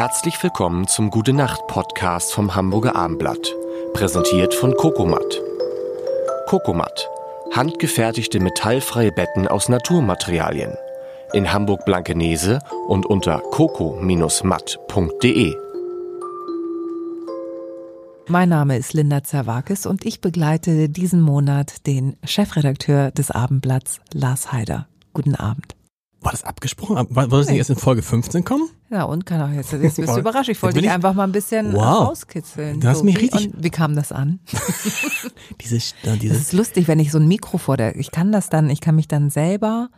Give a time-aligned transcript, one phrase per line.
[0.00, 3.54] Herzlich willkommen zum Gute Nacht Podcast vom Hamburger Armblatt,
[3.92, 5.42] präsentiert von Kokomat.
[6.46, 7.06] Kokomat,
[7.52, 10.72] handgefertigte metallfreie Betten aus Naturmaterialien.
[11.34, 15.54] In Hamburg Blankenese und unter coco-matt.de.
[18.26, 24.50] Mein Name ist Linda Zerwakis und ich begleite diesen Monat den Chefredakteur des Abendblatts, Lars
[24.50, 24.88] Heider.
[25.12, 25.76] Guten Abend.
[26.22, 26.96] War das abgesprochen?
[27.10, 28.70] Wollte das nicht erst in Folge 15 kommen?
[28.90, 30.48] Ja, und kann auch jetzt, jetzt bist du überrascht.
[30.48, 32.08] Ich wollte dich ich, einfach mal ein bisschen wow.
[32.08, 32.80] rauskitzeln.
[32.80, 33.54] Du hast so, mich wie, richtig.
[33.54, 34.40] Und wie kam das an?
[35.60, 38.48] diese, Das diese, ist lustig, wenn ich so ein Mikro vor der, ich kann das
[38.48, 39.90] dann, ich kann mich dann selber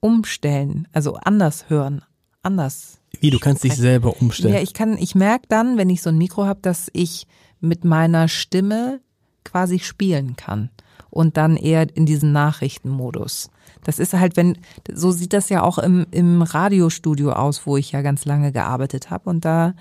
[0.00, 2.02] umstellen, also anders hören,
[2.42, 2.98] anders.
[3.20, 4.54] wie, du kannst dich selber umstellen.
[4.54, 7.26] Ja, ich kann, ich merke dann, wenn ich so ein Mikro habe, dass ich
[7.60, 9.00] mit meiner Stimme
[9.44, 10.70] quasi spielen kann
[11.12, 13.50] und dann eher in diesen Nachrichtenmodus.
[13.84, 14.58] Das ist halt, wenn,
[14.92, 19.10] so sieht das ja auch im, im Radiostudio aus, wo ich ja ganz lange gearbeitet
[19.10, 19.28] habe.
[19.28, 19.74] Und da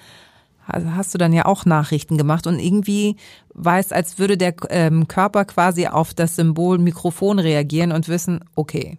[0.67, 3.15] hast du dann ja auch Nachrichten gemacht und irgendwie
[3.53, 8.97] weiß, als würde der ähm, Körper quasi auf das Symbol Mikrofon reagieren und wissen, okay,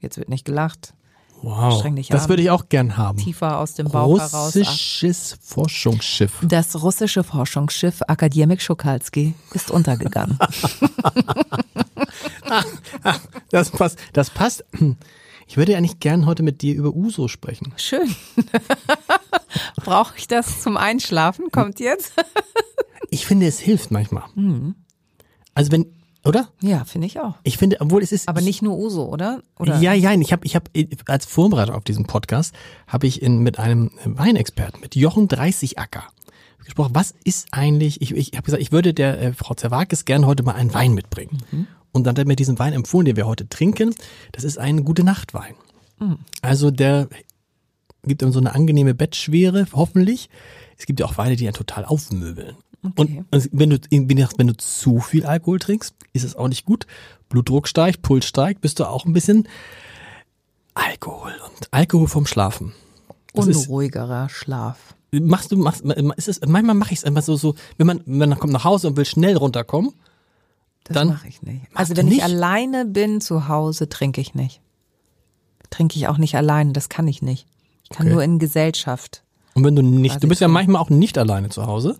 [0.00, 0.94] jetzt wird nicht gelacht.
[1.42, 1.84] Wow.
[2.08, 3.18] Das würde ich auch gern haben.
[3.18, 4.56] Tiefer aus dem Bauch heraus.
[4.56, 6.32] Russisches Forschungsschiff.
[6.42, 10.38] Das russische Forschungsschiff Akademik Schukalski ist untergegangen.
[13.50, 13.98] Das passt.
[14.12, 14.64] Das passt.
[15.46, 17.72] Ich würde ja nicht gern heute mit dir über Uso sprechen.
[17.76, 18.14] Schön.
[19.76, 21.50] Brauche ich das zum Einschlafen?
[21.50, 22.12] Kommt jetzt?
[23.10, 24.24] Ich finde, es hilft manchmal.
[24.34, 24.76] Mhm.
[25.54, 25.86] Also wenn,
[26.24, 26.48] oder?
[26.60, 27.36] Ja, finde ich auch.
[27.44, 28.28] Ich finde, obwohl es ist.
[28.28, 29.42] Aber nicht nur Uso, oder?
[29.58, 29.78] oder?
[29.80, 30.68] Ja, ja, ich habe ich hab,
[31.06, 32.54] als Vorbereitung auf diesen Podcast
[32.86, 36.04] habe ich in, mit einem Weinexperten, mit Jochen Dreißigacker
[36.64, 36.94] gesprochen.
[36.94, 40.42] Was ist eigentlich, ich, ich habe gesagt, ich würde der äh, Frau Zerwakis gerne heute
[40.42, 41.38] mal einen Wein mitbringen.
[41.50, 41.66] Mhm.
[41.92, 43.94] Und dann hat er mir diesen Wein empfohlen, den wir heute trinken.
[44.32, 45.54] Das ist ein gute Nachtwein.
[45.98, 46.18] Mhm.
[46.42, 47.08] Also der
[48.04, 50.30] gibt ihm so eine angenehme Bettschwere, hoffentlich.
[50.78, 52.56] Es gibt ja auch Weine, die einen total aufmöbeln.
[52.82, 53.24] Okay.
[53.30, 56.64] Und wenn du, wenn du wenn du zu viel Alkohol trinkst, ist es auch nicht
[56.64, 56.86] gut.
[57.28, 59.46] Blutdruck steigt, Puls steigt, bist du auch ein bisschen
[60.74, 62.72] Alkohol und Alkohol vom Schlafen.
[63.34, 64.94] Das ist, Unruhigerer Schlaf.
[65.12, 65.82] machst du, machst,
[66.16, 68.64] ist es, manchmal mache ich es einfach so, so, wenn man, wenn man kommt nach
[68.64, 69.92] Hause und will schnell runterkommen,
[70.84, 71.66] Das Dann mache ich nicht.
[71.74, 72.24] Also wenn ich nicht?
[72.24, 74.60] alleine bin zu Hause, trinke ich nicht.
[75.70, 77.46] Trinke ich auch nicht alleine, das kann ich nicht.
[77.84, 78.14] Ich kann Okay.
[78.14, 79.22] nur in Gesellschaft.
[79.54, 81.98] und wenn du nicht, du ich bist ja manchmal auch nicht alleine zu Hause.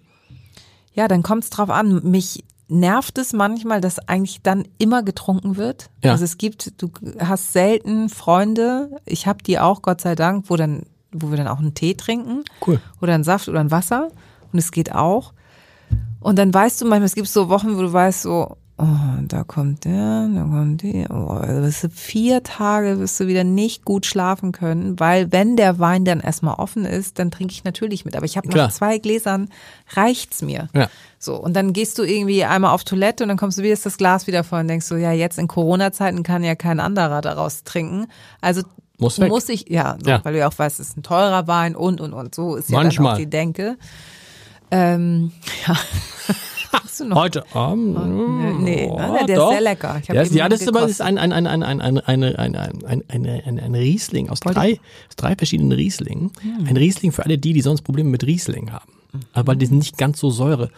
[0.93, 2.03] Ja, dann kommt es drauf an.
[2.03, 5.91] Mich nervt es manchmal, dass eigentlich dann immer getrunken wird.
[6.05, 6.13] Ja.
[6.13, 10.57] Also es gibt, du hast selten Freunde, ich habe die auch, Gott sei Dank, wo
[10.57, 12.45] dann, wo wir dann auch einen Tee trinken.
[12.65, 12.81] Cool.
[13.01, 14.09] Oder einen Saft oder ein Wasser.
[14.53, 15.33] Und es geht auch.
[16.21, 19.45] Und dann weißt du manchmal, es gibt so Wochen, wo du weißt so, oh, da
[19.45, 21.07] kommt der, da kommt die.
[21.11, 25.57] Oh, also wirst du vier Tage wirst du wieder nicht gut schlafen können, weil wenn
[25.57, 28.17] der Wein dann erstmal offen ist, dann trinke ich natürlich mit.
[28.17, 29.49] Aber ich habe nach zwei Gläsern
[29.95, 30.69] reicht's mir.
[30.75, 30.89] Ja.
[31.19, 33.85] So, und dann gehst du irgendwie einmal auf Toilette und dann kommst du wieder, ist
[33.87, 37.21] das Glas wieder voll und denkst so, ja, jetzt in Corona-Zeiten kann ja kein anderer
[37.21, 38.07] daraus trinken.
[38.41, 38.63] Also
[38.99, 39.29] Muss weg.
[39.29, 40.25] muss ich, ja, so, Ja.
[40.25, 42.35] weil du ja auch weißt, es ist ein teurer Wein und, und, und.
[42.35, 43.15] So ist ja dann Manchmal.
[43.15, 43.77] auch die Denke.
[44.71, 45.33] Ähm,
[45.69, 45.77] ja.
[46.73, 47.17] Hast du noch?
[47.17, 48.63] Heute Abend.
[48.63, 49.49] nee, oh, ne, der doch.
[49.49, 50.03] ist sehr lecker.
[50.09, 51.01] Ja, ja, das das ist gekostet.
[51.01, 55.35] ein, ein, ein, ein, ein, ein, ein, ein, ein, ein, Riesling aus drei, aus drei
[55.37, 56.31] verschiedenen Rieslingen.
[56.41, 56.67] Hm.
[56.69, 58.93] Ein Riesling für alle die, die sonst Probleme mit Riesling haben.
[59.33, 60.71] Aber die sind nicht ganz so Säure.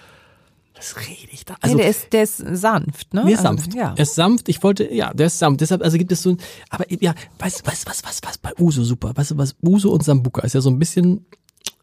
[0.75, 1.55] Was rede ich da?
[1.61, 3.23] Also, nee, der ist, der ist sanft, ne?
[3.23, 3.75] der ist Also, sanft.
[3.75, 3.95] ja.
[3.95, 4.49] Er ist sanft.
[4.49, 5.61] Ich wollte, ja, der ist sanft.
[5.61, 6.39] Deshalb, also gibt es so ein,
[6.71, 9.13] aber ja, weißt du, was, was, was, was bei Uso super?
[9.15, 11.27] Weißt du, was Uso und Sambuca ist ja so ein bisschen,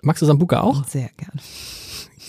[0.01, 0.85] magst du Sambuca auch?
[0.87, 1.39] Sehr gern.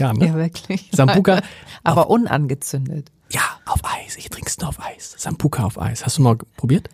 [0.00, 0.26] Ja, ne?
[0.26, 0.88] Ja, wirklich.
[0.92, 1.42] Sambuca
[1.84, 3.10] Aber unangezündet.
[3.30, 4.16] Ja, auf Eis.
[4.16, 5.14] Ich trink's nur auf Eis.
[5.16, 6.04] Sambuca auf Eis.
[6.04, 6.88] Hast du mal probiert?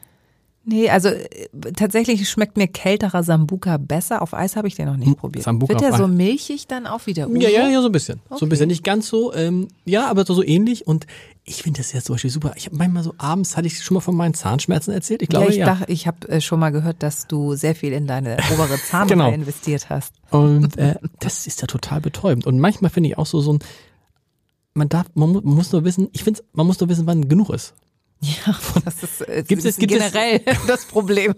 [0.68, 1.46] Nee, also äh,
[1.76, 4.20] tatsächlich schmeckt mir kälterer Sambuka besser.
[4.20, 5.44] Auf Eis habe ich den noch nicht probiert.
[5.46, 6.10] Hm, Sambuca Wird der so Eis.
[6.10, 7.28] milchig dann auch wieder?
[7.34, 8.20] Ja, ja, ja, so ein bisschen.
[8.34, 8.66] So ein bisschen.
[8.66, 10.84] Nicht ganz so, ähm, ja, aber so, so ähnlich.
[10.84, 11.06] Und
[11.44, 12.52] ich finde das ja zum Beispiel super.
[12.56, 15.22] Ich habe manchmal so abends, hatte ich schon mal von meinen Zahnschmerzen erzählt?
[15.22, 15.66] Ich glaube, ja, ich ja.
[15.66, 19.06] dachte, ich habe äh, schon mal gehört, dass du sehr viel in deine obere Zahnreihe
[19.16, 19.30] Genau.
[19.32, 20.14] investiert hast.
[20.30, 22.44] Und äh, das ist ja total betäubend.
[22.44, 23.60] Und manchmal finde ich auch so, so ein,
[24.74, 27.28] man darf, man, mu- man muss nur wissen, ich finde, man muss nur wissen, wann
[27.28, 27.74] genug ist.
[28.84, 31.34] Das ist, äh, Gibt das es- gibt es- generell das Problem.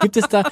[0.00, 0.44] Gibt es da,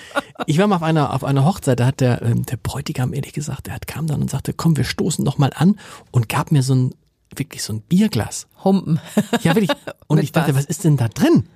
[0.47, 3.32] ich war mal auf einer, auf einer Hochzeit, da hat der, ähm, der Bräutigam ehrlich
[3.32, 5.79] gesagt, der hat, kam dann und sagte, komm, wir stoßen noch mal an
[6.11, 6.94] und gab mir so ein,
[7.35, 8.47] wirklich so ein Bierglas.
[8.62, 9.00] Humpen.
[9.43, 9.71] Ja, wirklich.
[10.06, 10.62] Und ich dachte, was?
[10.62, 11.49] was ist denn da drin?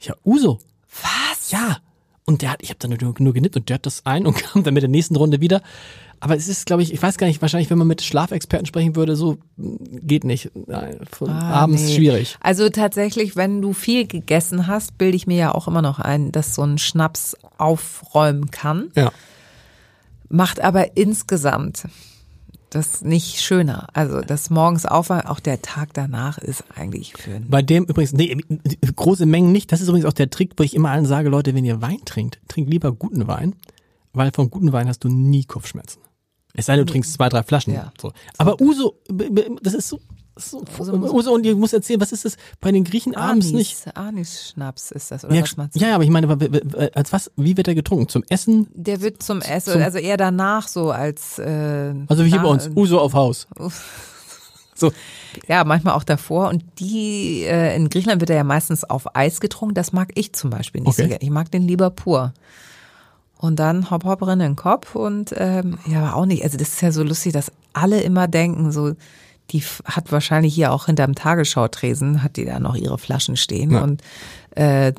[0.00, 0.60] Ja, Uso.
[1.02, 1.50] Was?
[1.50, 1.78] Ja.
[2.24, 4.34] Und der hat, ich habe dann nur, nur genippt und der hat das ein und
[4.36, 5.60] kam dann mit der nächsten Runde wieder.
[6.20, 8.96] Aber es ist, glaube ich, ich weiß gar nicht, wahrscheinlich, wenn man mit Schlafexperten sprechen
[8.96, 10.50] würde, so mh, geht nicht.
[10.66, 11.96] Nein, von Ah, abends nee.
[11.96, 12.36] schwierig.
[12.40, 16.32] Also tatsächlich, wenn du viel gegessen hast, bilde ich mir ja auch immer noch ein,
[16.32, 18.90] dass so ein Schnaps aufräumen kann.
[18.96, 19.12] Ja.
[20.28, 21.84] macht aber insgesamt
[22.70, 23.86] das nicht schöner.
[23.92, 28.36] Also das morgens aufwachen, auch der Tag danach ist eigentlich für Bei dem übrigens, nee,
[28.96, 29.70] große Mengen nicht.
[29.70, 31.98] Das ist übrigens auch der Trick, wo ich immer allen sage, Leute, wenn ihr Wein
[32.04, 33.54] trinkt, trinkt lieber guten Wein,
[34.14, 36.00] weil vom guten Wein hast du nie Kopfschmerzen.
[36.54, 37.74] Es sei denn, du trinkst zwei, drei Flaschen.
[37.74, 37.92] Ja.
[38.00, 38.12] So.
[38.38, 39.00] Aber Uso,
[39.60, 39.98] das ist so,
[40.36, 40.62] so
[41.12, 43.76] Uso, und ihr musst erzählen, was ist das bei den Griechen abends nicht?
[43.96, 45.80] Anis-Schnaps ist das, oder Ja, was meinst du?
[45.80, 46.28] ja, aber ich meine,
[46.94, 48.08] als was, wie wird er getrunken?
[48.08, 48.68] Zum Essen?
[48.72, 52.70] Der wird zum Essen, also eher danach so als äh, Also wie hier bei uns,
[52.74, 53.46] Uso auf Haus.
[54.76, 54.90] So,
[55.46, 56.48] Ja, manchmal auch davor.
[56.48, 59.76] Und die äh, in Griechenland wird er ja meistens auf Eis getrunken.
[59.76, 61.10] Das mag ich zum Beispiel nicht so Okay.
[61.10, 61.22] gerne.
[61.22, 62.34] Ich mag den lieber pur.
[63.44, 66.44] Und dann hopp hopp rein in den Kopf und ähm, ja, aber auch nicht.
[66.44, 68.94] Also das ist ja so lustig, dass alle immer denken, so
[69.50, 73.82] die hat wahrscheinlich hier auch hinterm Tagesschautresen, hat die da noch ihre Flaschen stehen Ja.
[73.82, 74.02] und
[74.52, 74.94] äh,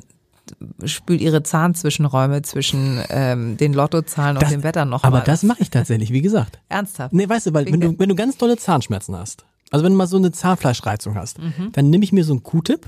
[0.86, 5.24] spült ihre Zahnzwischenräume zwischen ähm, den Lottozahlen und das, dem Wetter noch aber mal.
[5.24, 6.60] das mache ich tatsächlich, wie gesagt.
[6.70, 7.14] ernsthaft.
[7.14, 9.98] Nee, weißt du, weil wenn du, wenn du ganz tolle Zahnschmerzen hast, also wenn du
[9.98, 11.38] mal so eine Zahnfleischreizung hast,
[11.72, 12.88] dann nehme ich mir so einen Q-Tip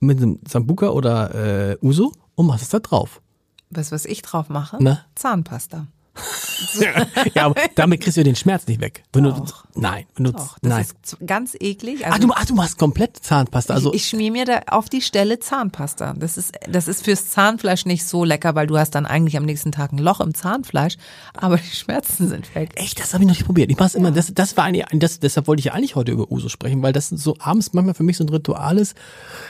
[0.00, 3.22] mit einem Sambuca oder äh, Uso und mach es da drauf.
[3.70, 4.78] Weißt du, was ich drauf mache?
[4.80, 5.04] Na?
[5.14, 5.86] Zahnpasta.
[7.34, 9.04] ja, aber damit kriegst du den Schmerz nicht weg.
[9.12, 9.38] Wenn Doch.
[9.38, 10.82] du, nein, wenn du, Doch, das nein.
[10.82, 12.04] ist ganz eklig.
[12.04, 13.74] Ach Also du, ach, du machst komplett Zahnpasta.
[13.74, 16.14] Also, ich, ich schmier mir da auf die Stelle Zahnpasta.
[16.18, 19.44] Das ist, das ist fürs Zahnfleisch nicht so lecker, weil du hast dann eigentlich am
[19.44, 20.96] nächsten Tag ein Loch im Zahnfleisch,
[21.34, 22.72] aber die Schmerzen sind weg.
[22.74, 23.70] echt, das habe ich noch nicht probiert.
[23.70, 26.30] Ich mach's immer, das, das war eigentlich, das, deshalb wollte ich ja eigentlich heute über
[26.30, 28.96] Uso sprechen, weil das so abends manchmal für mich so ein Ritual ist,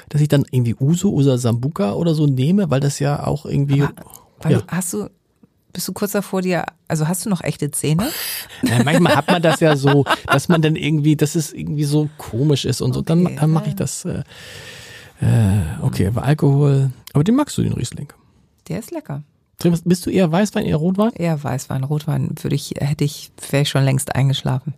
[0.08, 3.84] dass ich dann irgendwie Uso oder Sambuca oder so nehme, weil das ja auch irgendwie,
[4.40, 4.58] Weil ja.
[4.58, 5.10] du, hast du,
[5.72, 8.10] bist du kurz davor dir, also hast du noch echte Zähne?
[8.62, 12.08] Ja, manchmal hat man das ja so, dass man dann irgendwie, dass es irgendwie so
[12.18, 13.02] komisch ist und so.
[13.02, 14.04] Dann, Okay, dann mache ich das.
[14.04, 14.24] Äh,
[15.20, 16.90] äh, okay, aber Alkohol.
[17.12, 18.12] Aber den magst du, den Riesling.
[18.68, 19.22] Der ist lecker.
[19.84, 21.12] Bist du eher Weißwein, eher Rotwein?
[21.12, 24.74] Eher Weißwein, Rotwein würde ich, hätte ich, wäre ich schon längst eingeschlafen.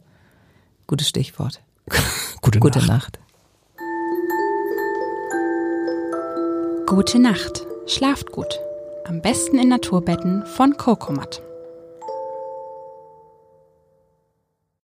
[0.88, 1.60] Gutes Stichwort.
[2.40, 2.88] Gute, Gute Nacht.
[2.88, 3.18] Nacht.
[6.86, 7.64] Gute Nacht.
[7.86, 8.58] Schlaft gut.
[9.04, 11.42] Am besten in Naturbetten von Kokomat.